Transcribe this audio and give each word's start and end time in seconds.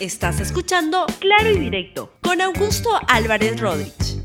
Estás 0.00 0.38
escuchando 0.38 1.06
Claro 1.18 1.50
y 1.50 1.58
Directo 1.58 2.12
con 2.22 2.40
Augusto 2.40 2.88
Álvarez 3.08 3.60
Rodríguez. 3.60 4.22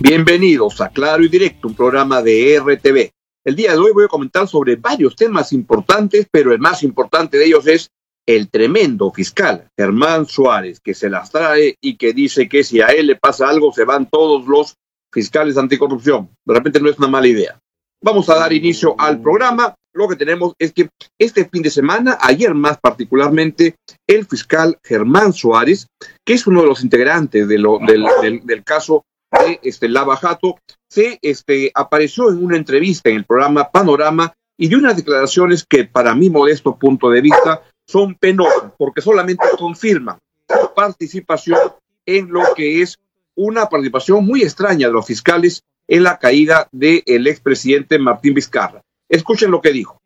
Bienvenidos 0.00 0.80
a 0.80 0.88
Claro 0.88 1.22
y 1.22 1.28
Directo, 1.28 1.68
un 1.68 1.76
programa 1.76 2.20
de 2.20 2.58
RTV. 2.58 3.12
El 3.44 3.54
día 3.54 3.70
de 3.70 3.78
hoy 3.78 3.92
voy 3.92 4.06
a 4.06 4.08
comentar 4.08 4.48
sobre 4.48 4.74
varios 4.74 5.14
temas 5.14 5.52
importantes, 5.52 6.26
pero 6.28 6.52
el 6.52 6.58
más 6.58 6.82
importante 6.82 7.38
de 7.38 7.46
ellos 7.46 7.68
es 7.68 7.88
el 8.26 8.50
tremendo 8.50 9.12
fiscal 9.12 9.68
Germán 9.78 10.26
Suárez, 10.26 10.80
que 10.80 10.94
se 10.94 11.08
las 11.08 11.30
trae 11.30 11.76
y 11.80 11.96
que 11.96 12.12
dice 12.12 12.48
que 12.48 12.64
si 12.64 12.80
a 12.80 12.88
él 12.88 13.06
le 13.06 13.14
pasa 13.14 13.48
algo 13.48 13.72
se 13.72 13.84
van 13.84 14.10
todos 14.10 14.44
los 14.48 14.74
fiscales 15.12 15.56
anticorrupción. 15.56 16.30
De 16.44 16.54
repente 16.54 16.80
no 16.80 16.90
es 16.90 16.98
una 16.98 17.06
mala 17.06 17.28
idea. 17.28 17.60
Vamos 18.02 18.30
a 18.30 18.36
dar 18.36 18.52
inicio 18.52 18.94
al 18.98 19.20
programa. 19.20 19.74
Lo 19.92 20.08
que 20.08 20.16
tenemos 20.16 20.54
es 20.58 20.72
que 20.72 20.88
este 21.18 21.46
fin 21.46 21.62
de 21.62 21.68
semana, 21.68 22.16
ayer 22.22 22.54
más 22.54 22.78
particularmente, 22.80 23.76
el 24.06 24.24
fiscal 24.24 24.78
Germán 24.82 25.34
Suárez, 25.34 25.86
que 26.24 26.32
es 26.32 26.46
uno 26.46 26.62
de 26.62 26.68
los 26.68 26.82
integrantes 26.82 27.46
de 27.46 27.58
lo, 27.58 27.78
del, 27.78 28.64
caso 28.64 29.04
de 29.32 29.60
este, 29.62 29.88
Lava 29.88 30.16
Jato, 30.16 30.58
se 30.88 31.18
este, 31.20 31.70
apareció 31.74 32.30
en 32.30 32.42
una 32.42 32.56
entrevista 32.56 33.10
en 33.10 33.16
el 33.16 33.24
programa 33.24 33.70
Panorama 33.70 34.32
y 34.56 34.68
dio 34.68 34.78
unas 34.78 34.96
declaraciones 34.96 35.66
que 35.68 35.84
para 35.84 36.14
mi 36.14 36.30
modesto 36.30 36.76
punto 36.76 37.10
de 37.10 37.20
vista 37.20 37.62
son 37.86 38.14
penosas, 38.14 38.72
porque 38.78 39.02
solamente 39.02 39.44
confirman 39.58 40.18
su 40.48 40.72
participación 40.74 41.58
en 42.06 42.30
lo 42.30 42.42
que 42.54 42.80
es 42.80 42.98
una 43.34 43.68
participación 43.68 44.24
muy 44.24 44.42
extraña 44.42 44.86
de 44.86 44.92
los 44.92 45.06
fiscales 45.06 45.62
en 45.90 46.04
la 46.04 46.18
caída 46.18 46.68
del 46.70 47.26
expresidente 47.26 47.98
Martín 47.98 48.32
Vizcarra. 48.32 48.80
Escuchen 49.08 49.50
lo 49.50 49.60
que 49.60 49.72
dijo. 49.72 50.00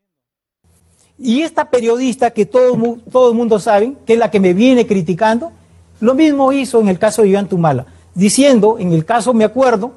Y 1.19 1.43
esta 1.43 1.71
periodista 1.71 2.31
que 2.31 2.47
todo, 2.47 2.99
todo 3.13 3.31
el 3.31 3.37
mundo 3.37 3.61
sabe, 3.61 3.93
que 4.07 4.15
es 4.15 4.19
la 4.19 4.31
que 4.31 4.41
me 4.41 4.55
viene 4.55 4.87
criticando, 4.87 5.53
lo 6.01 6.15
mismo 6.15 6.53
hizo 6.53 6.81
en 6.81 6.89
el 6.89 6.99
caso 6.99 7.23
de 7.23 7.29
Iván 7.29 7.49
Tumala, 7.49 7.87
diciendo, 8.15 8.79
en 8.81 8.93
el 8.93 9.05
caso 9.05 9.35
me 9.35 9.45
acuerdo, 9.45 9.93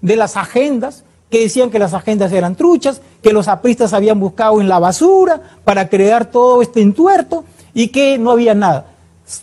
de 0.00 0.16
las 0.16 0.36
agendas, 0.36 1.04
que 1.30 1.40
decían 1.40 1.70
que 1.70 1.78
las 1.78 1.94
agendas 1.94 2.32
eran 2.32 2.56
truchas, 2.56 3.00
que 3.22 3.32
los 3.32 3.46
apristas 3.46 3.92
habían 3.92 4.18
buscado 4.18 4.60
en 4.60 4.68
la 4.68 4.80
basura 4.80 5.40
para 5.62 5.88
crear 5.88 6.30
todo 6.30 6.62
este 6.62 6.80
entuerto 6.80 7.44
y 7.74 7.88
que 7.88 8.18
no 8.18 8.32
había 8.32 8.54
nada. 8.54 8.86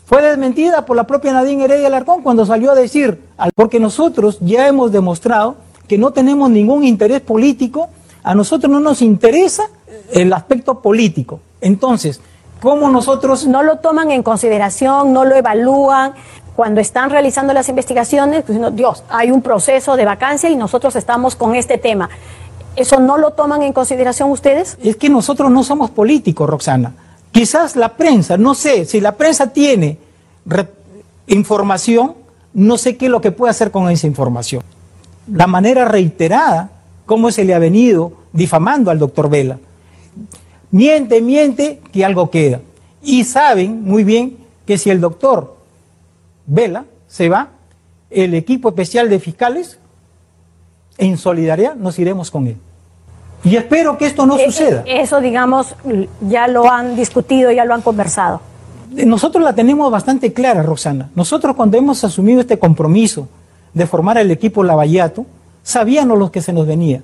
Fue 0.05 0.21
desmentida 0.21 0.85
por 0.85 0.97
la 0.97 1.07
propia 1.07 1.31
Nadine 1.31 1.63
Heredia 1.63 1.87
Alarcón 1.87 2.21
cuando 2.21 2.45
salió 2.45 2.71
a 2.71 2.75
decir, 2.75 3.21
porque 3.53 3.79
nosotros 3.79 4.39
ya 4.41 4.67
hemos 4.67 4.91
demostrado 4.91 5.57
que 5.87 5.97
no 5.97 6.11
tenemos 6.11 6.49
ningún 6.49 6.83
interés 6.83 7.21
político 7.21 7.89
a 8.25 8.33
nosotros 8.33 8.71
no 8.71 8.79
nos 8.79 9.03
interesa 9.03 9.69
el 10.11 10.33
aspecto 10.33 10.81
político. 10.81 11.39
Entonces, 11.61 12.19
¿cómo 12.59 12.89
nosotros... 12.89 13.45
No 13.45 13.61
lo 13.61 13.77
toman 13.77 14.09
en 14.09 14.23
consideración, 14.23 15.13
no 15.13 15.25
lo 15.25 15.35
evalúan. 15.35 16.13
Cuando 16.55 16.81
están 16.81 17.11
realizando 17.11 17.53
las 17.53 17.69
investigaciones, 17.69 18.43
pues 18.43 18.57
Dios, 18.75 19.03
hay 19.09 19.29
un 19.29 19.43
proceso 19.43 19.95
de 19.95 20.05
vacancia 20.05 20.49
y 20.49 20.55
nosotros 20.55 20.95
estamos 20.95 21.35
con 21.35 21.53
este 21.53 21.77
tema. 21.77 22.09
¿Eso 22.75 22.99
no 22.99 23.19
lo 23.19 23.31
toman 23.31 23.61
en 23.61 23.73
consideración 23.73 24.31
ustedes? 24.31 24.75
Es 24.81 24.95
que 24.95 25.07
nosotros 25.07 25.51
no 25.51 25.63
somos 25.63 25.91
políticos, 25.91 26.49
Roxana. 26.49 26.93
Quizás 27.31 27.75
la 27.75 27.89
prensa, 27.89 28.37
no 28.37 28.55
sé, 28.55 28.85
si 28.85 29.01
la 29.01 29.11
prensa 29.11 29.53
tiene 29.53 29.99
información, 31.27 32.15
no 32.55 32.79
sé 32.79 32.97
qué 32.97 33.05
es 33.05 33.11
lo 33.11 33.21
que 33.21 33.31
puede 33.31 33.51
hacer 33.51 33.69
con 33.69 33.87
esa 33.91 34.07
información. 34.07 34.63
La 35.31 35.47
manera 35.47 35.85
reiterada 35.85 36.69
cómo 37.05 37.31
se 37.31 37.45
le 37.45 37.53
ha 37.53 37.59
venido 37.59 38.13
difamando 38.33 38.91
al 38.91 38.99
doctor 38.99 39.29
Vela. 39.29 39.57
Miente, 40.71 41.21
miente, 41.21 41.81
que 41.91 42.03
algo 42.03 42.29
queda. 42.29 42.59
Y 43.01 43.23
saben 43.23 43.83
muy 43.83 44.03
bien 44.03 44.37
que 44.65 44.77
si 44.77 44.89
el 44.89 44.99
doctor 44.99 45.55
Vela 46.45 46.85
se 47.07 47.29
va, 47.29 47.49
el 48.09 48.33
equipo 48.33 48.69
especial 48.69 49.09
de 49.09 49.19
fiscales, 49.19 49.79
en 50.97 51.17
solidaridad, 51.17 51.75
nos 51.75 51.99
iremos 51.99 52.31
con 52.31 52.47
él. 52.47 52.57
Y 53.43 53.55
espero 53.55 53.97
que 53.97 54.07
esto 54.07 54.25
no 54.25 54.37
eh, 54.37 54.45
suceda. 54.45 54.83
Eh, 54.85 55.01
eso, 55.01 55.21
digamos, 55.21 55.75
ya 56.21 56.47
lo 56.47 56.71
han 56.71 56.95
discutido, 56.95 57.51
ya 57.51 57.65
lo 57.65 57.73
han 57.73 57.81
conversado. 57.81 58.41
Nosotros 58.91 59.43
la 59.43 59.53
tenemos 59.53 59.91
bastante 59.91 60.33
clara, 60.33 60.63
Roxana. 60.63 61.09
Nosotros 61.15 61.55
cuando 61.55 61.77
hemos 61.77 62.03
asumido 62.03 62.41
este 62.41 62.57
compromiso 62.57 63.27
de 63.75 63.85
formar 63.85 64.17
el 64.17 64.31
equipo 64.31 64.63
Lavallato, 64.63 65.27
sabíamos 65.61 66.17
lo 66.17 66.31
que 66.31 66.41
se 66.41 66.53
nos 66.53 66.65
venía. 66.65 67.03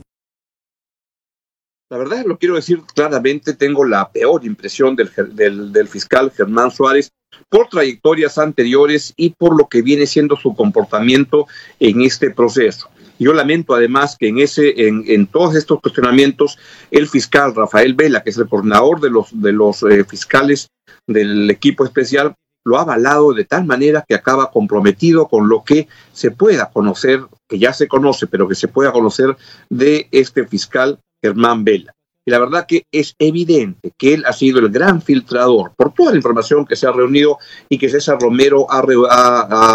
La 1.90 1.98
verdad, 1.98 2.24
lo 2.26 2.38
quiero 2.40 2.56
decir 2.56 2.82
claramente, 2.96 3.54
tengo 3.54 3.84
la 3.84 4.09
peor 4.09 4.46
impresión 4.46 4.96
del, 4.96 5.12
del, 5.36 5.88
fiscal 5.90 6.32
Germán 6.32 6.72
Suárez 6.72 7.12
por 7.50 7.68
trayectorias 7.68 8.38
anteriores 8.38 9.14
y 9.18 9.32
por 9.32 9.58
lo 9.58 9.68
que 9.68 9.82
viene 9.82 10.08
siendo 10.08 10.38
su 10.38 10.56
comportamiento 10.56 11.48
en 11.82 12.02
este 12.02 12.32
proceso. 12.32 12.88
Yo 13.20 13.34
lamento 13.34 13.76
además 13.76 14.16
que 14.18 14.30
en, 14.30 14.40
ese, 14.40 14.88
en, 14.88 15.03
en 15.08 15.28
todos 15.28 15.56
estos 15.56 15.82
cuestionamientos 15.82 16.58
el 16.90 17.09
fiscal 17.09 17.53
Rafael 17.53 17.94
Vela, 17.94 18.24
que 18.24 18.30
es 18.30 18.38
el 18.38 18.48
coordinador 18.48 19.02
de 19.02 19.09
los, 19.09 19.30
de 19.42 19.52
los 19.52 19.84
eh, 19.84 20.06
fiscales 20.06 20.70
del 21.06 21.50
equipo 21.50 21.84
especial, 21.84 22.36
lo 22.64 22.78
ha 22.78 22.82
avalado 22.82 23.34
de 23.34 23.46
tal 23.46 23.66
manera 23.66 24.04
que 24.08 24.16
acaba 24.16 24.52
comprometido 24.52 25.28
con 25.28 25.48
lo 25.50 25.64
que 25.64 25.88
se 26.14 26.32
pueda 26.32 26.70
conocer, 26.70 27.22
que 27.48 27.60
ya 27.60 27.74
se 27.74 27.88
conoce, 27.88 28.28
pero 28.28 28.48
que 28.48 28.56
se 28.56 28.68
pueda 28.68 28.92
conocer 28.92 29.36
de 29.70 30.08
este 30.12 30.46
fiscal 30.46 31.00
Germán 31.24 31.64
Vela. 31.64 31.94
Y 32.24 32.30
la 32.30 32.38
verdad 32.38 32.68
que 32.68 32.86
es 32.92 33.16
evidente 33.18 33.94
que 33.98 34.14
él 34.14 34.24
ha 34.28 34.34
sido 34.34 34.60
el 34.60 34.70
gran 34.70 35.02
filtrador 35.02 35.74
por 35.76 35.92
toda 35.92 36.12
la 36.12 36.18
información 36.18 36.68
que 36.68 36.76
se 36.76 36.86
ha 36.86 36.92
reunido 36.92 37.40
y 37.68 37.80
que 37.80 37.90
César 37.90 38.20
Romero 38.22 38.68
ha, 38.70 38.84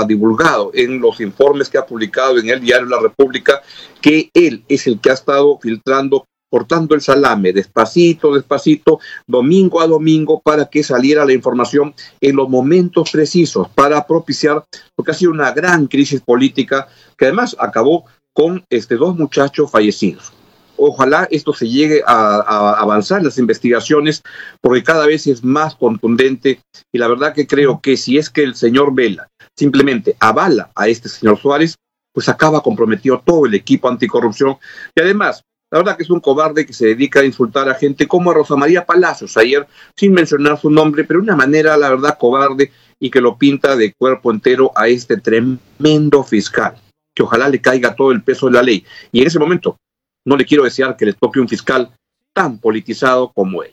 ha, 0.01 0.05
divulgado 0.05 0.71
en 0.73 1.01
los 1.01 1.21
informes 1.21 1.69
que 1.69 1.79
ha 1.79 1.87
publicado 1.87 2.39
en 2.39 2.49
el 2.49 2.61
diario 2.61 2.87
La 2.87 3.01
República, 3.01 3.63
que 4.01 4.31
él 4.33 4.65
es 4.69 4.87
el 4.87 5.01
que 5.01 5.11
ha 5.11 5.15
estado 5.15 5.59
filtrando 5.61 6.25
cortando 6.57 6.95
el 6.95 7.03
salame 7.03 7.53
despacito, 7.53 8.35
despacito, 8.35 8.99
domingo 9.27 9.83
a 9.83 9.87
domingo, 9.87 10.41
para 10.41 10.65
que 10.65 10.83
saliera 10.83 11.27
la 11.27 11.35
información 11.35 11.95
en 12.19 12.35
los 12.35 12.49
momentos 12.49 13.11
precisos, 13.11 13.69
para 13.75 14.07
propiciar 14.07 14.65
lo 14.97 15.05
que 15.05 15.11
ha 15.11 15.15
sido 15.15 15.33
una 15.33 15.53
gran 15.53 15.87
crisis 15.87 16.23
política, 16.23 16.89
que 17.19 17.27
además 17.27 17.55
acabó 17.59 18.07
con 18.33 18.65
este, 18.71 18.97
dos 18.97 19.19
muchachos 19.19 19.71
fallecidos. 19.71 20.33
Ojalá 20.79 21.29
esto 21.31 21.53
se 21.53 21.69
llegue 21.69 22.03
a, 22.07 22.37
a, 22.37 22.81
avanzar 22.81 23.23
las 23.23 23.37
investigaciones, 23.37 24.23
porque 24.63 24.83
cada 24.83 25.05
vez 25.05 25.27
es 25.27 25.45
más 25.45 25.75
contundente 25.75 26.61
y 26.91 26.97
la 26.97 27.09
verdad 27.09 27.35
que 27.35 27.47
creo 27.47 27.83
que 27.83 27.99
si 27.99 28.17
es 28.17 28.31
que 28.31 28.43
el 28.43 28.55
señor 28.55 28.95
Vela 28.95 29.29
simplemente 29.55 30.17
avala 30.21 30.71
a 30.75 30.89
este 30.89 31.11
señor 31.11 31.39
Suárez, 31.39 31.75
pues 32.15 32.31
acaba 32.31 32.63
comprometido 32.63 33.23
todo 33.23 33.45
el 33.45 33.53
equipo 33.53 33.91
anticorrupción 33.91 34.57
y 34.95 35.03
además 35.03 35.43
la 35.71 35.79
verdad 35.79 35.97
que 35.97 36.05
es 36.05 36.11
un 36.11 36.21
cobarde 36.21 36.65
que 36.65 36.73
se 36.73 36.87
dedica 36.87 37.21
a 37.21 37.25
insultar 37.25 37.69
a 37.69 37.75
gente 37.75 38.07
como 38.07 38.31
a 38.31 38.35
Rosa 38.35 38.57
María 38.57 38.87
Palacios 38.87 39.37
ayer, 39.37 39.67
sin 39.97 40.13
mencionar 40.13 40.61
su 40.61 40.71
nombre, 40.71 41.05
pero 41.05 41.19
de 41.19 41.25
una 41.25 41.37
manera, 41.37 41.77
la 41.77 41.91
verdad, 41.91 42.17
cobarde 42.19 42.71
y 43.01 43.11
que 43.11 43.21
lo 43.21 43.37
pinta 43.37 43.77
de 43.77 43.93
cuerpo 43.93 44.31
entero 44.31 44.71
a 44.77 44.89
este 44.89 45.17
tremendo 45.17 46.23
fiscal, 46.23 46.77
que 47.15 47.23
ojalá 47.23 47.49
le 47.49 47.61
caiga 47.61 47.97
todo 47.97 48.13
el 48.13 48.23
peso 48.23 48.47
de 48.47 48.53
la 48.53 48.63
ley. 48.63 48.85
Y 49.11 49.21
en 49.21 49.27
ese 49.27 49.39
momento, 49.39 49.77
no 50.25 50.37
le 50.37 50.45
quiero 50.45 50.65
desear 50.65 50.97
que 50.97 51.07
le 51.07 51.13
toque 51.15 51.41
un 51.41 51.49
fiscal 51.49 51.91
tan 52.33 52.59
politizado 52.59 53.33
como 53.33 53.63
él. 53.63 53.73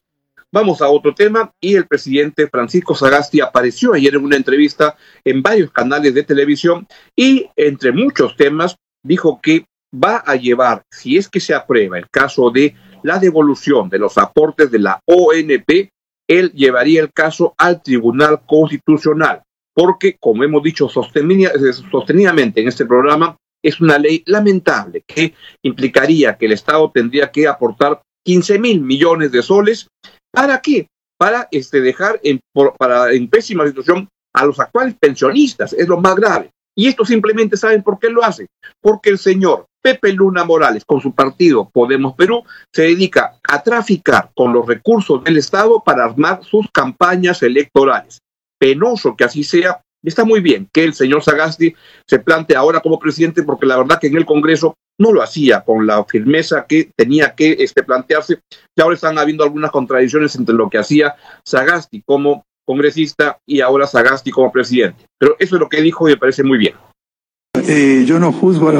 Vamos 0.52 0.82
a 0.82 0.88
otro 0.88 1.16
tema 1.16 1.52
y 1.60 1.76
el 1.76 1.88
presidente 1.88 2.48
Francisco 2.48 2.94
Sagasti 2.94 3.42
apareció 3.42 3.94
ayer 3.94 4.14
en 4.16 4.24
una 4.24 4.36
entrevista 4.36 4.96
en 5.26 5.42
varios 5.42 5.72
canales 5.72 6.14
de 6.14 6.24
televisión 6.24 6.88
y 7.16 7.50
entre 7.56 7.92
muchos 7.92 8.36
temas 8.38 8.76
dijo 9.04 9.40
que 9.42 9.66
va 9.94 10.18
a 10.26 10.36
llevar, 10.36 10.84
si 10.92 11.18
es 11.18 11.28
que 11.30 11.40
se 11.40 11.54
aprueba 11.54 11.98
el 11.98 12.10
caso 12.10 12.50
de 12.50 12.76
la 13.04 13.20
devolución 13.20 13.90
de 13.90 14.00
los 14.00 14.18
aportes 14.18 14.72
de 14.72 14.80
la 14.80 15.00
ONP, 15.06 15.90
él 16.28 16.52
llevaría 16.54 17.02
el 17.02 17.12
caso 17.12 17.54
al 17.58 17.82
Tribunal 17.82 18.42
Constitucional, 18.48 19.44
porque, 19.74 20.18
como 20.20 20.44
hemos 20.44 20.64
dicho 20.64 20.88
sostenidamente 20.90 22.62
en 22.62 22.68
este 22.68 22.86
programa, 22.86 23.36
es 23.62 23.80
una 23.80 23.98
ley 23.98 24.24
lamentable 24.26 25.04
que 25.06 25.34
implicaría 25.64 26.38
que 26.38 26.46
el 26.46 26.54
Estado 26.54 26.92
tendría 26.92 27.32
que 27.32 27.48
aportar 27.48 28.02
15 28.26 28.60
mil 28.60 28.82
millones 28.82 29.32
de 29.32 29.42
soles. 29.42 29.88
¿Para 30.32 30.60
qué? 30.62 30.88
Para 31.18 31.48
este, 31.52 31.82
dejar 31.82 32.20
en, 32.24 32.40
para, 32.78 33.12
en 33.12 33.30
pésima 33.30 33.66
situación 33.66 34.08
a 34.34 34.46
los 34.46 34.60
actuales 34.60 34.96
pensionistas, 35.00 35.74
es 35.74 35.88
lo 35.88 36.00
más 36.00 36.16
grave. 36.16 36.50
Y 36.76 36.88
esto 36.88 37.06
simplemente 37.06 37.56
saben 37.56 37.84
por 37.84 38.00
qué 38.00 38.10
lo 38.10 38.24
hace. 38.24 38.48
Porque 38.82 39.12
el 39.12 39.18
señor 39.18 39.66
Pepe 39.84 40.14
Luna 40.14 40.46
Morales, 40.46 40.86
con 40.86 41.02
su 41.02 41.14
partido 41.14 41.70
Podemos 41.70 42.16
Perú, 42.16 42.44
se 42.72 42.84
dedica 42.84 43.38
a 43.48 43.62
traficar 43.62 44.32
con 44.34 44.54
los 44.54 44.66
recursos 44.66 45.24
del 45.24 45.38
Estado 45.38 45.84
para 45.84 46.06
armar 46.06 46.44
sus 46.44 46.68
campañas 46.72 47.44
electorales. 47.44 48.20
Penoso 48.58 49.16
que 49.16 49.26
así 49.26 49.44
sea. 49.44 49.82
Está 50.02 50.26
muy 50.26 50.40
bien 50.42 50.70
que 50.74 50.84
el 50.84 50.94
señor 50.94 51.24
Sagasti 51.24 51.76
se 52.08 52.20
plante 52.20 52.56
ahora 52.56 52.80
como 52.80 53.00
presidente, 53.00 53.44
porque 53.44 53.66
la 53.66 53.78
verdad 53.78 54.00
que 54.00 54.08
en 54.08 54.18
el 54.18 54.26
Congreso 54.26 54.76
no 55.00 55.12
lo 55.12 55.22
hacía 55.22 55.62
con 55.62 55.86
la 55.86 56.04
firmeza 56.06 56.66
que 56.68 56.92
tenía 56.96 57.36
que 57.36 57.58
este, 57.60 57.84
plantearse. 57.84 58.40
Y 58.76 58.82
ahora 58.82 58.96
están 58.96 59.18
habiendo 59.18 59.44
algunas 59.44 59.72
contradicciones 59.72 60.36
entre 60.36 60.56
lo 60.56 60.70
que 60.70 60.78
hacía 60.78 61.16
Sagasti 61.46 62.02
como 62.06 62.46
congresista 62.66 63.40
y 63.46 63.62
ahora 63.62 63.88
Sagasti 63.88 64.32
como 64.32 64.52
presidente. 64.52 65.06
Pero 65.18 65.36
eso 65.40 65.56
es 65.56 65.60
lo 65.60 65.70
que 65.70 65.82
dijo 65.82 66.08
y 66.08 66.12
me 66.12 66.18
parece 66.18 66.44
muy 66.44 66.58
bien. 66.58 66.76
Eh, 67.56 68.04
yo 68.06 68.20
no 68.20 68.32
juzgo 68.32 68.72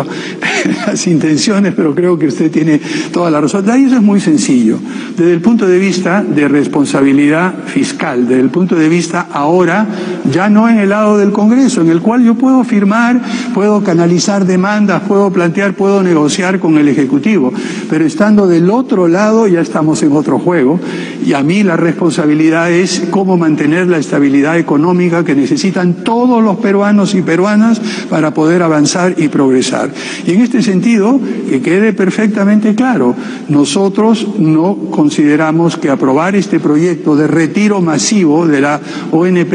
las 0.88 1.08
intenciones, 1.08 1.74
pero 1.76 1.94
creo 1.94 2.18
que 2.18 2.28
usted 2.28 2.52
tiene 2.52 2.80
toda 3.12 3.30
la 3.30 3.42
razón. 3.42 3.70
Ahí 3.70 3.86
eso 3.86 3.96
es 3.96 4.02
muy 4.02 4.20
sencillo. 4.20 4.80
Desde 5.18 5.34
el 5.34 5.42
punto 5.42 5.68
de 5.68 5.80
vista 5.80 6.24
de 6.24 6.48
responsabilidad 6.48 7.54
fiscal, 7.66 8.28
desde 8.28 8.42
el 8.42 8.50
punto 8.50 8.76
de 8.76 8.90
vista 8.90 9.28
ahora, 9.32 9.88
ya 10.32 10.50
no 10.50 10.70
en 10.70 10.80
el 10.80 10.90
lado 10.90 11.18
del 11.18 11.32
Congreso, 11.32 11.82
en 11.82 11.90
el 11.90 12.02
cual 12.02 12.24
yo 12.24 12.36
puedo 12.36 12.64
firmar, 12.64 13.22
puedo 13.54 13.84
canalizar 13.84 14.46
demandas, 14.46 15.04
puedo 15.08 15.32
plantear, 15.32 15.74
puedo 15.76 16.04
negociar 16.04 16.60
con 16.60 16.78
el 16.78 16.88
Ejecutivo. 16.88 17.54
Pero 17.90 18.06
estando 18.06 18.48
del 18.48 18.70
otro 18.70 19.08
lado, 19.08 19.48
ya 19.48 19.62
estamos 19.62 20.02
en 20.04 20.12
otro 20.14 20.40
juego. 20.40 20.80
Y 21.26 21.34
a 21.34 21.44
mí 21.44 21.64
la 21.64 21.78
responsabilidad 21.78 22.72
es 22.72 23.04
cómo 23.10 23.38
mantener 23.38 23.88
la 23.88 23.98
estabilidad 23.98 24.58
económica 24.58 25.24
que 25.24 25.36
necesitan 25.36 26.04
todos 26.04 26.44
los 26.44 26.58
peruanos 26.58 27.16
y 27.16 27.22
peruanas 27.22 27.80
para 28.10 28.34
poder 28.34 28.62
avanzar 28.62 29.16
y 29.18 29.28
progresar. 29.28 29.92
Y 30.26 30.32
en 30.32 30.42
este 30.42 30.53
sentido, 30.62 31.20
que 31.50 31.62
quede 31.62 31.94
perfectamente 31.94 32.76
claro, 32.76 33.16
nosotros 33.50 34.28
no 34.38 34.76
consideramos 34.92 35.78
que 35.78 35.90
aprobar 35.90 36.36
este 36.36 36.60
proyecto 36.60 37.16
de 37.16 37.28
retiro 37.28 37.82
masivo 37.82 38.46
de 38.46 38.62
la 38.62 38.80
ONP 39.12 39.54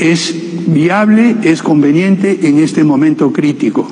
es 0.00 0.34
viable, 0.66 1.36
es 1.42 1.62
conveniente 1.62 2.40
en 2.42 2.58
este 2.58 2.84
momento 2.84 3.32
crítico. 3.32 3.88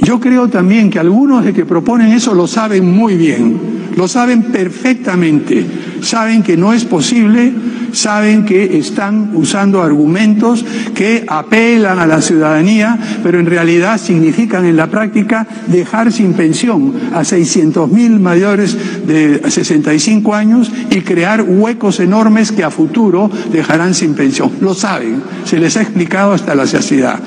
Yo 0.00 0.20
creo 0.20 0.48
también 0.48 0.90
que 0.90 0.98
algunos 0.98 1.44
de 1.44 1.52
que 1.52 1.64
proponen 1.64 2.12
eso 2.12 2.34
lo 2.34 2.46
saben 2.46 2.90
muy 2.90 3.16
bien, 3.16 3.58
lo 3.96 4.06
saben 4.06 4.44
perfectamente, 4.44 5.64
saben 6.02 6.42
que 6.42 6.56
no 6.56 6.72
es 6.72 6.84
posible 6.84 7.54
saben 7.92 8.44
que 8.44 8.78
están 8.78 9.30
usando 9.34 9.82
argumentos 9.82 10.64
que 10.94 11.24
apelan 11.26 11.98
a 11.98 12.06
la 12.06 12.20
ciudadanía, 12.20 12.98
pero 13.22 13.38
en 13.38 13.46
realidad 13.46 13.98
significan 13.98 14.64
en 14.64 14.76
la 14.76 14.88
práctica 14.88 15.46
dejar 15.66 16.12
sin 16.12 16.34
pensión 16.34 16.92
a 17.14 17.24
600 17.24 17.90
mil 17.90 18.20
mayores 18.20 18.76
de 19.06 19.42
65 19.48 20.34
años 20.34 20.70
y 20.90 21.00
crear 21.00 21.42
huecos 21.42 22.00
enormes 22.00 22.52
que 22.52 22.64
a 22.64 22.70
futuro 22.70 23.30
dejarán 23.52 23.94
sin 23.94 24.14
pensión. 24.14 24.50
Lo 24.60 24.74
saben, 24.74 25.22
se 25.44 25.58
les 25.58 25.76
ha 25.76 25.82
explicado 25.82 26.32
hasta 26.32 26.54
la 26.54 26.66
saciedad. 26.66 27.20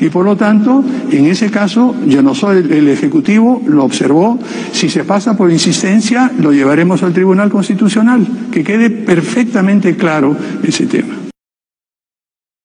Y 0.00 0.10
por 0.10 0.24
lo 0.24 0.36
tanto, 0.36 0.84
en 1.10 1.26
ese 1.26 1.50
caso, 1.50 1.94
yo 2.06 2.22
no 2.22 2.34
soy 2.34 2.58
el 2.58 2.88
Ejecutivo, 2.88 3.62
lo 3.66 3.84
observó, 3.84 4.38
si 4.72 4.88
se 4.88 5.04
pasa 5.04 5.36
por 5.36 5.50
insistencia, 5.50 6.30
lo 6.38 6.52
llevaremos 6.52 7.02
al 7.02 7.12
Tribunal 7.12 7.50
Constitucional, 7.50 8.17
que 8.52 8.64
quede 8.64 8.90
perfectamente 8.90 9.96
claro 9.96 10.36
ese 10.62 10.86
tema. 10.86 11.18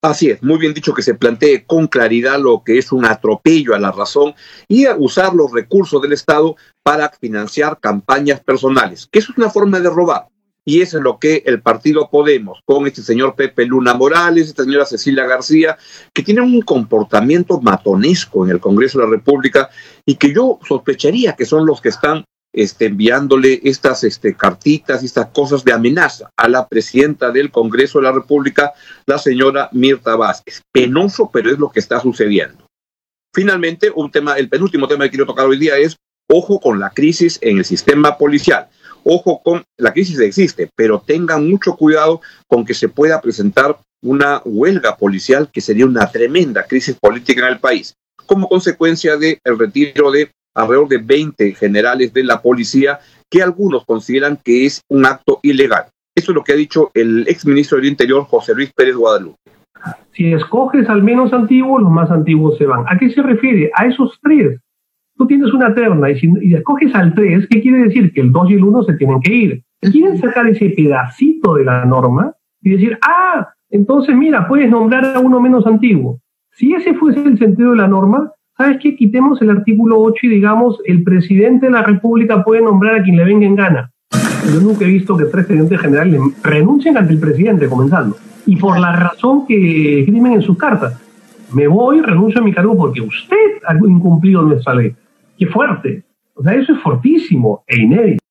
Así 0.03 0.29
es, 0.29 0.43
muy 0.43 0.57
bien 0.57 0.73
dicho 0.73 0.93
que 0.93 1.01
se 1.01 1.13
plantee 1.13 1.65
con 1.65 1.87
claridad 1.87 2.37
lo 2.37 2.61
que 2.65 2.77
es 2.77 2.91
un 2.91 3.05
atropello 3.05 3.73
a 3.73 3.79
la 3.79 3.89
razón 3.89 4.35
y 4.67 4.85
usar 4.97 5.33
los 5.33 5.53
recursos 5.53 6.01
del 6.01 6.11
Estado 6.11 6.57
para 6.83 7.09
financiar 7.09 7.79
campañas 7.79 8.41
personales, 8.41 9.07
que 9.09 9.19
eso 9.19 9.31
es 9.31 9.37
una 9.37 9.49
forma 9.49 9.79
de 9.79 9.89
robar. 9.89 10.27
Y 10.65 10.81
eso 10.81 10.97
es 10.97 11.03
lo 11.03 11.19
que 11.19 11.43
el 11.45 11.61
partido 11.61 12.09
Podemos, 12.09 12.59
con 12.65 12.85
este 12.85 13.01
señor 13.01 13.35
Pepe 13.35 13.65
Luna 13.65 13.93
Morales, 13.93 14.47
esta 14.47 14.63
señora 14.63 14.85
Cecilia 14.85 15.25
García, 15.25 15.77
que 16.13 16.23
tienen 16.23 16.45
un 16.45 16.61
comportamiento 16.61 17.61
matonesco 17.61 18.45
en 18.45 18.51
el 18.51 18.59
Congreso 18.59 18.99
de 18.99 19.05
la 19.05 19.11
República 19.11 19.69
y 20.05 20.15
que 20.15 20.33
yo 20.33 20.59
sospecharía 20.67 21.33
que 21.35 21.45
son 21.45 21.65
los 21.65 21.79
que 21.79 21.89
están 21.89 22.25
este, 22.53 22.85
enviándole 22.85 23.59
estas 23.63 24.03
este, 24.03 24.35
cartitas, 24.35 25.03
estas 25.03 25.27
cosas 25.29 25.63
de 25.63 25.73
amenaza 25.73 26.29
a 26.37 26.47
la 26.47 26.67
presidenta 26.67 27.31
del 27.31 27.51
Congreso 27.51 27.97
de 27.97 28.03
la 28.03 28.11
República, 28.11 28.73
la 29.07 29.17
señora 29.17 29.69
Mirta 29.71 30.15
Vázquez. 30.15 30.61
Penoso, 30.71 31.29
pero 31.33 31.51
es 31.51 31.57
lo 31.57 31.69
que 31.69 31.79
está 31.79 31.99
sucediendo. 31.99 32.67
Finalmente, 33.33 33.91
un 33.93 34.11
tema, 34.11 34.37
el 34.37 34.47
penúltimo 34.47 34.87
tema 34.87 35.05
que 35.05 35.09
quiero 35.09 35.25
tocar 35.25 35.47
hoy 35.47 35.57
día 35.57 35.77
es 35.77 35.97
ojo 36.29 36.59
con 36.59 36.79
la 36.79 36.91
crisis 36.91 37.39
en 37.41 37.57
el 37.57 37.65
sistema 37.65 38.17
policial. 38.17 38.69
Ojo 39.03 39.41
con 39.43 39.63
la 39.77 39.91
crisis 39.91 40.19
existe, 40.19 40.69
pero 40.75 41.03
tengan 41.05 41.49
mucho 41.49 41.75
cuidado 41.75 42.21
con 42.47 42.63
que 42.63 42.73
se 42.73 42.87
pueda 42.87 43.19
presentar 43.19 43.77
una 44.03 44.41
huelga 44.45 44.95
policial 44.95 45.49
que 45.51 45.61
sería 45.61 45.85
una 45.85 46.09
tremenda 46.11 46.63
crisis 46.63 46.95
política 46.99 47.47
en 47.47 47.53
el 47.53 47.59
país, 47.59 47.95
como 48.25 48.47
consecuencia 48.47 49.17
del 49.17 49.39
retiro 49.57 50.11
de 50.11 50.31
alrededor 50.53 50.87
de 50.87 50.97
20 50.97 51.53
generales 51.55 52.13
de 52.13 52.23
la 52.23 52.41
policía 52.41 52.99
que 53.29 53.41
algunos 53.41 53.85
consideran 53.85 54.37
que 54.43 54.65
es 54.65 54.81
un 54.89 55.05
acto 55.05 55.39
ilegal. 55.41 55.85
Eso 56.15 56.31
es 56.31 56.35
lo 56.35 56.43
que 56.43 56.53
ha 56.53 56.55
dicho 56.55 56.91
el 56.93 57.27
exministro 57.27 57.77
del 57.77 57.87
Interior, 57.87 58.25
José 58.25 58.53
Luis 58.53 58.71
Pérez 58.71 58.95
Guadalupe. 58.95 59.37
Si 60.11 60.31
escoges 60.31 60.87
al 60.89 61.01
menos 61.01 61.33
antiguo, 61.33 61.79
los 61.79 61.91
más 61.91 62.11
antiguos 62.11 62.57
se 62.57 62.65
van. 62.65 62.85
¿A 62.87 62.97
qué 62.97 63.09
se 63.09 63.21
refiere? 63.21 63.71
A 63.75 63.87
esos 63.87 64.17
tres. 64.21 64.59
Tú 65.15 65.27
tienes 65.27 65.51
una 65.53 65.73
terna 65.73 66.09
y 66.09 66.19
si 66.19 66.53
escoges 66.53 66.93
al 66.95 67.13
tres, 67.13 67.47
¿qué 67.49 67.61
quiere 67.61 67.83
decir? 67.83 68.13
Que 68.13 68.21
el 68.21 68.31
dos 68.31 68.49
y 68.49 68.53
el 68.53 68.63
uno 68.63 68.83
se 68.83 68.93
tienen 68.93 69.19
que 69.21 69.33
ir. 69.33 69.63
Quieren 69.81 70.17
sacar 70.17 70.47
ese 70.47 70.69
pedacito 70.69 71.55
de 71.55 71.65
la 71.65 71.85
norma 71.85 72.33
y 72.61 72.71
decir, 72.71 72.97
ah, 73.01 73.49
entonces 73.69 74.15
mira, 74.15 74.47
puedes 74.47 74.69
nombrar 74.69 75.05
a 75.05 75.19
uno 75.19 75.41
menos 75.41 75.65
antiguo. 75.65 76.19
Si 76.51 76.73
ese 76.73 76.93
fuese 76.93 77.23
el 77.23 77.37
sentido 77.37 77.71
de 77.71 77.77
la 77.77 77.87
norma, 77.87 78.31
¿sabes 78.57 78.77
qué? 78.81 78.95
Quitemos 78.95 79.41
el 79.41 79.49
artículo 79.49 79.99
8 79.99 80.17
y 80.23 80.29
digamos, 80.29 80.79
el 80.85 81.03
presidente 81.03 81.67
de 81.67 81.71
la 81.71 81.83
República 81.83 82.43
puede 82.43 82.61
nombrar 82.61 82.95
a 82.95 83.03
quien 83.03 83.17
le 83.17 83.25
venga 83.25 83.45
en 83.45 83.55
gana. 83.55 83.91
Yo 84.53 84.59
nunca 84.59 84.85
he 84.85 84.89
visto 84.89 85.17
que 85.17 85.25
tres 85.25 85.45
presidentes 85.45 85.79
generales 85.79 86.21
renuncien 86.43 86.97
ante 86.97 87.13
el 87.13 87.19
presidente, 87.19 87.69
comenzando. 87.69 88.17
Y 88.45 88.57
por 88.57 88.77
la 88.77 88.91
razón 88.93 89.47
que 89.47 89.99
escriben 89.99 90.33
en 90.33 90.41
sus 90.41 90.57
cartas. 90.57 90.99
Me 91.53 91.67
voy, 91.67 92.01
renuncio 92.01 92.41
a 92.41 92.43
mi 92.43 92.53
cargo 92.53 92.75
porque 92.75 92.99
usted 92.99 93.61
ha 93.65 93.75
incumplido 93.75 94.41
nuestra 94.41 94.73
ley. 94.73 94.95
¡Qué 95.37 95.47
fuerte! 95.47 96.03
O 96.33 96.43
sea, 96.43 96.53
eso 96.55 96.73
es 96.73 96.81
fortísimo 96.81 97.63
e 97.67 97.79
inédito. 97.79 98.23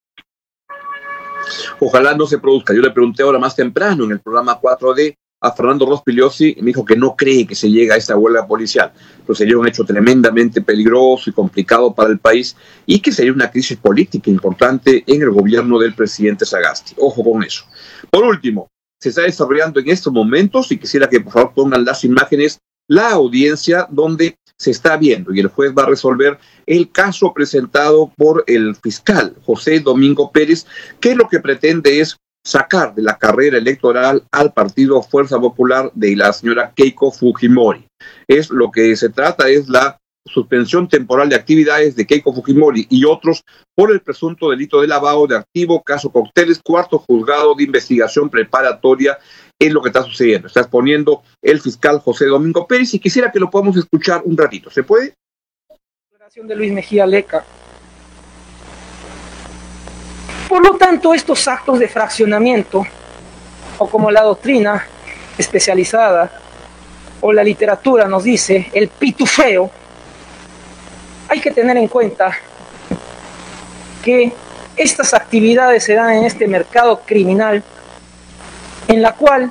Ojalá 1.79 2.15
no 2.15 2.27
se 2.27 2.39
produzca. 2.39 2.75
Yo 2.75 2.83
le 2.83 2.91
pregunté 2.91 3.23
ahora 3.23 3.39
más 3.39 3.55
temprano 3.55 4.05
en 4.05 4.13
el 4.13 4.21
programa 4.21 4.61
4D 4.61 5.17
a 5.43 5.53
Fernando 5.53 5.85
Rospigliosi 5.87 6.55
y 6.57 6.63
me 6.63 6.69
dijo 6.69 6.85
que 6.85 6.97
no 6.97 7.17
cree 7.17 7.47
que 7.47 7.57
se 7.57 7.69
llegue 7.69 7.93
a 7.93 7.97
esta 7.97 8.17
huelga 8.17 8.47
policial. 8.47 8.93
Pero 9.27 9.35
sería 9.35 9.59
un 9.59 9.67
hecho 9.67 9.85
tremendamente 9.85 10.63
peligroso 10.63 11.29
y 11.29 11.33
complicado 11.33 11.93
para 11.93 12.11
el 12.11 12.19
país 12.19 12.57
y 12.87 13.01
que 13.01 13.11
sería 13.11 13.33
una 13.33 13.51
crisis 13.51 13.77
política 13.77 14.31
importante 14.31 15.03
en 15.07 15.21
el 15.21 15.31
gobierno 15.31 15.79
del 15.81 15.95
presidente 15.95 16.47
Sagasti. 16.47 16.95
Ojo 16.97 17.25
con 17.25 17.43
eso. 17.43 17.65
Por 18.09 18.25
último, 18.25 18.69
se 19.01 19.09
está 19.09 19.23
desarrollando 19.23 19.81
en 19.81 19.91
estos 19.91 20.13
momentos, 20.13 20.71
y 20.71 20.79
quisiera 20.79 21.09
que 21.09 21.21
por 21.21 21.33
favor 21.33 21.53
pongan 21.55 21.85
las 21.85 22.05
imágenes, 22.05 22.61
la 22.89 23.11
audiencia 23.11 23.89
donde 23.91 24.37
se 24.57 24.71
está 24.71 24.97
viendo 24.97 25.35
y 25.35 25.41
el 25.41 25.49
juez 25.49 25.73
va 25.77 25.83
a 25.83 25.87
resolver 25.87 26.39
el 26.67 26.93
caso 26.93 27.33
presentado 27.35 28.13
por 28.17 28.45
el 28.47 28.77
fiscal 28.77 29.35
José 29.45 29.81
Domingo 29.81 30.31
Pérez, 30.31 30.67
que 31.01 31.17
lo 31.17 31.29
que 31.29 31.41
pretende 31.41 32.01
es 32.01 32.17
sacar 32.45 32.95
de 32.95 33.03
la 33.03 33.19
carrera 33.19 33.59
electoral 33.59 34.25
al 34.33 34.53
partido 34.53 35.03
Fuerza 35.03 35.41
Popular 35.41 35.91
de 35.95 36.17
la 36.17 36.33
señora 36.33 36.73
Keiko 36.75 37.11
Fujimori. 37.11 37.87
Es 38.27 38.51
lo 38.51 38.71
que 38.71 38.97
se 38.97 39.11
trata 39.11 39.49
es 39.49 39.69
la 39.69 39.99
suspensión 40.25 40.89
temporal 40.89 41.29
de 41.29 41.37
actividades 41.37 41.97
de 41.97 42.07
Keiko 42.07 42.33
Fujimori 42.33 42.87
y 42.89 43.05
otros 43.05 43.43
por 43.75 43.91
el 43.91 44.01
presunto 44.01 44.51
delito 44.51 44.81
de 44.81 44.89
lavado 44.89 45.27
de 45.27 45.37
activo, 45.37 45.83
caso 45.83 46.11
Cocteles, 46.11 46.61
cuarto 46.63 46.99
juzgado 46.99 47.55
de 47.55 47.65
investigación 47.65 48.31
preparatoria, 48.31 49.19
es 49.59 49.73
lo 49.73 49.83
que 49.83 49.89
está 49.89 50.03
sucediendo. 50.03 50.47
Está 50.49 50.61
exponiendo 50.61 51.23
el 51.43 51.61
fiscal 51.61 51.99
José 51.99 52.27
Domingo 52.27 52.67
Pérez 52.67 52.95
y 52.95 52.99
quisiera 52.99 53.31
que 53.31 53.41
lo 53.41 53.51
podamos 53.51 53.77
escuchar 53.77 54.23
un 54.25 54.37
ratito. 54.37 54.71
¿Se 54.71 54.83
puede? 54.83 55.15
De 56.35 56.57
Luis 56.57 56.73
Mejía 56.73 57.07
Leca 57.07 57.45
por 60.53 60.63
lo 60.63 60.77
tanto, 60.77 61.15
estos 61.15 61.49
actos 61.49 61.79
de 61.79 61.89
fraccionamiento, 61.89 62.87
o 63.79 63.89
como 63.89 64.11
la 64.11 64.21
doctrina 64.21 64.87
especializada 65.39 66.31
o 67.23 67.33
la 67.33 67.43
literatura 67.43 68.07
nos 68.07 68.25
dice, 68.25 68.69
el 68.75 68.89
pitufeo, 68.89 69.71
hay 71.31 71.41
que 71.41 71.53
tener 71.53 71.79
en 71.79 71.89
cuenta 71.89 72.37
que 74.05 74.31
estas 74.77 75.15
actividades 75.15 75.85
se 75.85 75.95
dan 75.95 76.17
en 76.17 76.25
este 76.25 76.47
mercado 76.47 77.01
criminal 77.01 77.65
en 78.89 79.01
la 79.01 79.13
cual 79.13 79.51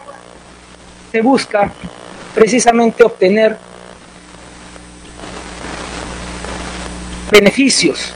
se 1.11 1.21
busca 1.21 1.71
precisamente 2.35 3.03
obtener 3.03 3.57
beneficios 7.31 8.13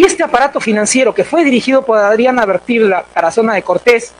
y 0.00 0.04
este 0.04 0.22
aparato 0.22 0.60
financiero 0.60 1.12
que 1.12 1.24
fue 1.24 1.44
dirigido 1.44 1.84
por 1.84 1.98
Adriana 1.98 2.46
Bertil 2.46 2.90
Tarazona 3.12 3.52
de 3.52 3.60
Cortés 3.60 4.14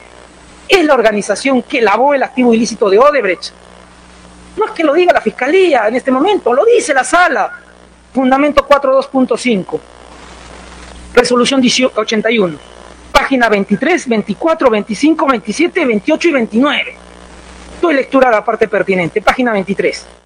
es 0.68 0.84
la 0.84 0.92
organización 0.92 1.62
que 1.62 1.80
lavó 1.80 2.12
el 2.12 2.22
activo 2.22 2.52
ilícito 2.52 2.90
de 2.90 2.98
Odebrecht. 2.98 3.50
No 4.58 4.66
es 4.66 4.72
que 4.72 4.84
lo 4.84 4.92
diga 4.92 5.14
la 5.14 5.22
Fiscalía 5.22 5.88
en 5.88 5.96
este 5.96 6.10
momento, 6.10 6.52
lo 6.52 6.66
dice 6.66 6.92
la 6.92 7.02
sala. 7.02 7.50
Fundamento 8.12 8.68
42.5. 8.68 9.80
Resolución 11.14 11.62
81. 11.94 12.58
Página 13.10 13.48
23, 13.48 14.06
24, 14.06 14.68
25, 14.68 15.26
27, 15.26 15.86
28 15.86 16.28
y 16.28 16.32
29. 16.32 16.96
Doy 17.80 17.94
lectura 17.94 18.28
a 18.28 18.32
la 18.32 18.44
parte 18.44 18.68
pertinente, 18.68 19.22
página 19.22 19.54
23. 19.54 20.19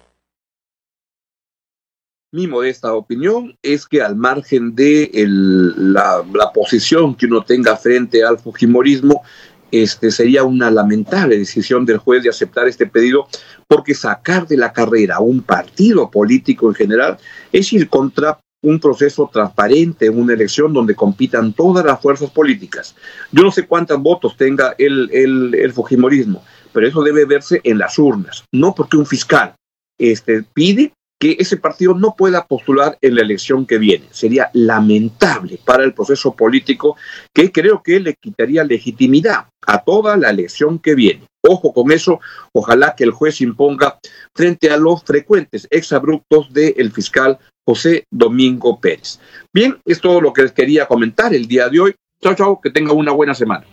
Mi 2.35 2.47
modesta 2.47 2.93
opinión 2.93 3.57
es 3.63 3.87
que 3.87 4.01
al 4.01 4.17
margen 4.17 4.75
de 4.75 5.09
la, 5.25 6.21
la, 6.33 6.51
posición 6.51 7.15
que 7.15 7.27
uno 7.27 7.45
tenga 7.45 7.77
frente 7.77 8.25
al 8.25 8.39
Fujimorismo, 8.39 9.23
este, 9.71 10.11
sería 10.11 10.43
una 10.43 10.69
lamentable 10.69 11.37
decisión 11.37 11.85
del 11.85 11.97
juez 11.97 12.23
de 12.23 12.29
aceptar 12.29 12.67
este 12.67 12.87
pedido, 12.87 13.29
porque 13.69 13.95
sacar 13.95 14.47
de 14.47 14.57
la 14.57 14.73
carrera 14.73 15.21
un 15.21 15.43
partido 15.43 16.11
político 16.11 16.67
en 16.67 16.75
general 16.75 17.17
es 17.53 17.71
ir 17.71 17.87
contra 17.87 18.37
un 18.61 18.81
proceso 18.81 19.29
transparente, 19.31 20.09
una 20.09 20.33
elección 20.33 20.73
donde 20.73 20.93
compitan 20.93 21.53
todas 21.53 21.85
las 21.85 22.01
fuerzas 22.01 22.31
políticas. 22.31 22.97
Yo 23.31 23.43
no 23.43 23.51
sé 23.51 23.65
cuántos 23.65 24.01
votos 24.01 24.35
tenga 24.35 24.75
el, 24.77 25.09
el, 25.13 25.55
el 25.55 25.71
Fujimorismo, 25.71 26.43
pero 26.73 26.85
eso 26.85 27.01
debe 27.01 27.23
verse 27.23 27.61
en 27.63 27.77
las 27.77 27.97
urnas, 27.97 28.43
no 28.51 28.75
porque 28.75 28.97
un 28.97 29.05
fiscal 29.05 29.55
este, 29.97 30.43
pide 30.53 30.91
que 31.19 31.37
ese 31.39 31.57
partido 31.57 31.93
no 31.93 32.15
pueda 32.15 32.45
postular 32.45 32.97
en 33.01 33.15
la 33.15 33.21
elección 33.21 33.65
que 33.65 33.77
viene. 33.77 34.07
Sería 34.11 34.49
lamentable 34.53 35.59
para 35.63 35.83
el 35.83 35.93
proceso 35.93 36.35
político 36.35 36.97
que 37.33 37.51
creo 37.51 37.81
que 37.81 37.99
le 37.99 38.15
quitaría 38.15 38.63
legitimidad 38.63 39.47
a 39.65 39.83
toda 39.83 40.17
la 40.17 40.29
elección 40.29 40.79
que 40.79 40.95
viene. 40.95 41.23
Ojo 41.41 41.73
con 41.73 41.91
eso, 41.91 42.19
ojalá 42.53 42.95
que 42.95 43.03
el 43.03 43.11
juez 43.11 43.41
imponga 43.41 43.99
frente 44.35 44.69
a 44.71 44.77
los 44.77 45.03
frecuentes 45.03 45.67
exabruptos 45.69 46.51
del 46.51 46.91
fiscal 46.91 47.37
José 47.65 48.05
Domingo 48.11 48.79
Pérez. 48.79 49.19
Bien, 49.53 49.79
es 49.85 50.01
todo 50.01 50.21
lo 50.21 50.33
que 50.33 50.43
les 50.43 50.51
quería 50.51 50.85
comentar 50.87 51.33
el 51.33 51.47
día 51.47 51.69
de 51.69 51.79
hoy. 51.79 51.95
Chao, 52.21 52.35
chao, 52.35 52.61
que 52.61 52.71
tengan 52.71 52.97
una 52.97 53.11
buena 53.11 53.33
semana. 53.33 53.65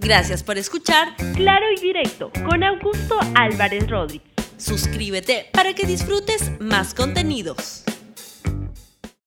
Gracias 0.00 0.42
por 0.42 0.56
escuchar 0.56 1.16
Claro 1.34 1.66
y 1.76 1.80
Directo 1.80 2.30
con 2.48 2.62
Augusto 2.62 3.18
Álvarez 3.34 3.88
Rodríguez. 3.90 4.35
Suscríbete 4.58 5.46
para 5.52 5.74
que 5.74 5.86
disfrutes 5.86 6.50
más 6.58 6.94
contenidos. 6.94 7.84